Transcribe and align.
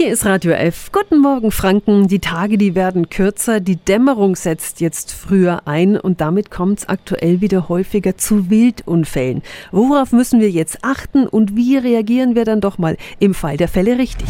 Hier 0.00 0.12
ist 0.12 0.24
Radio 0.24 0.52
F. 0.52 0.92
Guten 0.92 1.18
Morgen, 1.18 1.50
Franken. 1.50 2.06
Die 2.06 2.20
Tage, 2.20 2.56
die 2.56 2.76
werden 2.76 3.10
kürzer. 3.10 3.58
Die 3.58 3.74
Dämmerung 3.74 4.36
setzt 4.36 4.80
jetzt 4.80 5.10
früher 5.10 5.62
ein 5.66 5.98
und 5.98 6.20
damit 6.20 6.52
kommt 6.52 6.78
es 6.78 6.88
aktuell 6.88 7.40
wieder 7.40 7.68
häufiger 7.68 8.16
zu 8.16 8.48
Wildunfällen. 8.48 9.42
Worauf 9.72 10.12
müssen 10.12 10.38
wir 10.38 10.50
jetzt 10.50 10.84
achten 10.84 11.26
und 11.26 11.56
wie 11.56 11.78
reagieren 11.78 12.36
wir 12.36 12.44
dann 12.44 12.60
doch 12.60 12.78
mal 12.78 12.96
im 13.18 13.34
Fall 13.34 13.56
der 13.56 13.66
Fälle 13.66 13.98
richtig? 13.98 14.28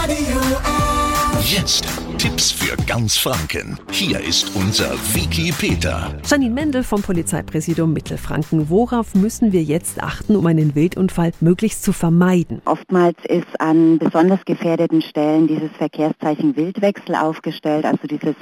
Radio 0.00 0.38
F. 0.62 1.52
Jetzt 1.52 2.03
Tipps 2.24 2.52
für 2.52 2.74
ganz 2.86 3.18
Franken. 3.18 3.78
Hier 3.90 4.18
ist 4.18 4.56
unser 4.56 4.92
Wiki 5.12 5.52
Peter. 5.52 6.18
Janine 6.26 6.54
Mendel 6.54 6.82
vom 6.82 7.02
Polizeipräsidium 7.02 7.92
Mittelfranken. 7.92 8.70
Worauf 8.70 9.14
müssen 9.14 9.52
wir 9.52 9.62
jetzt 9.62 10.02
achten, 10.02 10.34
um 10.34 10.46
einen 10.46 10.74
Wildunfall 10.74 11.32
möglichst 11.40 11.82
zu 11.82 11.92
vermeiden? 11.92 12.62
Oftmals 12.64 13.18
ist 13.28 13.60
an 13.60 13.98
besonders 13.98 14.42
gefährdeten 14.46 15.02
Stellen 15.02 15.48
dieses 15.48 15.70
Verkehrszeichen 15.72 16.56
Wildwechsel 16.56 17.14
aufgestellt, 17.14 17.84
also 17.84 18.06
dieses 18.06 18.36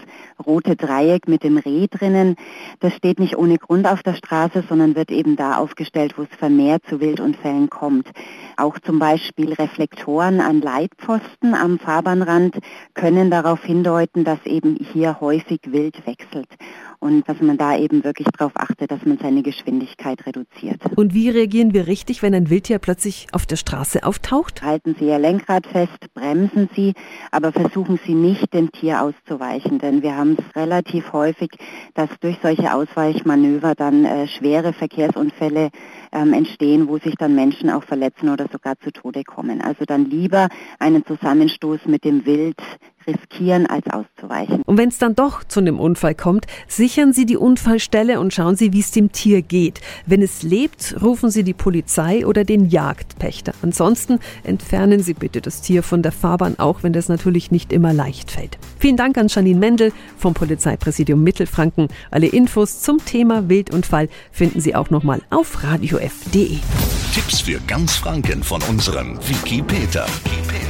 rote 0.46 0.76
Dreieck 0.76 1.26
mit 1.26 1.42
dem 1.42 1.58
Reh 1.58 1.88
drinnen. 1.88 2.36
Das 2.78 2.94
steht 2.94 3.18
nicht 3.18 3.36
ohne 3.36 3.58
Grund 3.58 3.88
auf 3.88 4.04
der 4.04 4.14
Straße, 4.14 4.62
sondern 4.68 4.94
wird 4.94 5.10
eben 5.10 5.34
da 5.34 5.56
aufgestellt, 5.56 6.14
wo 6.16 6.22
es 6.22 6.38
vermehrt 6.38 6.84
zu 6.88 7.00
Wildunfällen 7.00 7.68
kommt. 7.68 8.08
Auch 8.56 8.78
zum 8.78 9.00
Beispiel 9.00 9.52
Reflektoren 9.54 10.40
an 10.40 10.60
Leitpfosten 10.60 11.56
am 11.56 11.80
Fahrbahnrand 11.80 12.58
können 12.94 13.28
darauf 13.28 13.71
hindeuten, 13.72 14.24
dass 14.24 14.44
eben 14.44 14.76
hier 14.92 15.18
häufig 15.20 15.60
wild 15.64 16.06
wechselt 16.06 16.48
und 16.98 17.26
dass 17.26 17.40
man 17.40 17.56
da 17.56 17.76
eben 17.76 18.04
wirklich 18.04 18.28
darauf 18.36 18.52
achtet, 18.54 18.90
dass 18.90 19.04
man 19.06 19.16
seine 19.18 19.42
Geschwindigkeit 19.42 20.26
reduziert. 20.26 20.80
Und 20.94 21.14
wie 21.14 21.30
reagieren 21.30 21.72
wir 21.72 21.86
richtig, 21.86 22.22
wenn 22.22 22.34
ein 22.34 22.50
Wildtier 22.50 22.78
plötzlich 22.78 23.28
auf 23.32 23.46
der 23.46 23.56
Straße 23.56 24.04
auftaucht? 24.04 24.62
Halten 24.62 24.94
Sie 24.98 25.06
Ihr 25.06 25.18
Lenkrad 25.18 25.66
fest, 25.66 25.98
bremsen 26.12 26.68
Sie, 26.76 26.92
aber 27.30 27.50
versuchen 27.50 27.98
Sie 28.06 28.14
nicht, 28.14 28.52
dem 28.52 28.70
Tier 28.72 29.02
auszuweichen, 29.02 29.78
denn 29.78 30.02
wir 30.02 30.16
haben 30.16 30.36
es 30.38 30.54
relativ 30.54 31.12
häufig, 31.14 31.50
dass 31.94 32.10
durch 32.20 32.36
solche 32.42 32.74
Ausweichmanöver 32.74 33.74
dann 33.74 34.04
äh, 34.04 34.28
schwere 34.28 34.74
Verkehrsunfälle 34.74 35.70
ähm, 36.12 36.34
entstehen, 36.34 36.88
wo 36.88 36.98
sich 36.98 37.14
dann 37.16 37.34
Menschen 37.34 37.70
auch 37.70 37.84
verletzen 37.84 38.28
oder 38.28 38.46
sogar 38.52 38.78
zu 38.78 38.92
Tode 38.92 39.24
kommen. 39.24 39.62
Also 39.62 39.86
dann 39.86 40.04
lieber 40.04 40.48
einen 40.78 41.06
Zusammenstoß 41.06 41.86
mit 41.86 42.04
dem 42.04 42.26
Wild 42.26 42.60
riskieren, 43.06 43.66
als 43.66 43.86
auszuweichen. 43.88 44.62
Und 44.62 44.76
wenn 44.76 44.88
es 44.88 44.98
dann 44.98 45.14
doch 45.14 45.44
zu 45.44 45.60
einem 45.60 45.78
Unfall 45.78 46.14
kommt, 46.14 46.46
sichern 46.68 47.12
Sie 47.12 47.26
die 47.26 47.36
Unfallstelle 47.36 48.20
und 48.20 48.32
schauen 48.32 48.56
Sie, 48.56 48.72
wie 48.72 48.80
es 48.80 48.90
dem 48.90 49.12
Tier 49.12 49.42
geht. 49.42 49.80
Wenn 50.06 50.22
es 50.22 50.42
lebt, 50.42 50.96
rufen 51.02 51.30
Sie 51.30 51.44
die 51.44 51.54
Polizei 51.54 52.26
oder 52.26 52.44
den 52.44 52.68
Jagdpächter. 52.68 53.52
Ansonsten 53.62 54.18
entfernen 54.44 55.02
Sie 55.02 55.14
bitte 55.14 55.40
das 55.40 55.60
Tier 55.60 55.82
von 55.82 56.02
der 56.02 56.12
Fahrbahn, 56.12 56.58
auch 56.58 56.82
wenn 56.82 56.92
das 56.92 57.08
natürlich 57.08 57.50
nicht 57.50 57.72
immer 57.72 57.92
leicht 57.92 58.30
fällt. 58.30 58.58
Vielen 58.78 58.96
Dank 58.96 59.18
an 59.18 59.28
Janine 59.28 59.58
Mendel 59.58 59.92
vom 60.16 60.34
Polizeipräsidium 60.34 61.22
Mittelfranken. 61.22 61.88
Alle 62.10 62.26
Infos 62.26 62.80
zum 62.80 63.04
Thema 63.04 63.48
Wildunfall 63.48 64.08
finden 64.30 64.60
Sie 64.60 64.74
auch 64.74 64.90
nochmal 64.90 65.20
auf 65.30 65.62
radiof.de. 65.62 66.58
Tipps 67.14 67.40
für 67.40 67.60
ganz 67.66 67.94
Franken 67.96 68.42
von 68.42 68.62
unserem 68.62 69.18
Wiki 69.28 69.62
Peter. 69.62 70.06